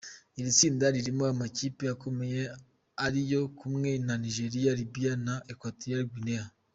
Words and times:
Iri 0.39 0.51
tsinda 0.57 0.85
ririmo 0.95 1.23
amakipe 1.33 1.83
akomeye 1.95 2.41
ariyo 3.05 3.41
kumwe 3.57 3.89
na 4.05 4.15
Nigeria, 4.23 4.77
Libya 4.79 5.13
na 5.25 5.35
Equatorial 5.53 6.01
Guinea. 6.13 6.45